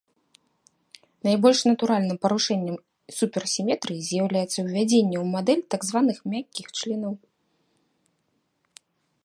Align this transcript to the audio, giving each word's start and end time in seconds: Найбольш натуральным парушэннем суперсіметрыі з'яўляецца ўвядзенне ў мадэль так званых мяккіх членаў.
Найбольш 1.27 1.59
натуральным 1.71 2.17
парушэннем 2.23 2.77
суперсіметрыі 3.17 4.05
з'яўляецца 4.07 4.59
ўвядзенне 4.69 5.17
ў 5.23 5.25
мадэль 5.35 5.61
так 5.75 5.81
званых 5.91 6.17
мяккіх 6.33 6.67
членаў. 6.81 7.13